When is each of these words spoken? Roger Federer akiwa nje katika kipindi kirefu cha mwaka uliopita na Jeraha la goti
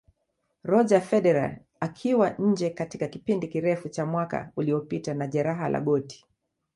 Roger 0.63 1.01
Federer 1.01 1.59
akiwa 1.79 2.29
nje 2.29 2.69
katika 2.69 3.07
kipindi 3.07 3.47
kirefu 3.47 3.89
cha 3.89 4.05
mwaka 4.05 4.51
uliopita 4.55 5.13
na 5.13 5.27
Jeraha 5.27 5.69
la 5.69 5.81
goti 5.81 6.25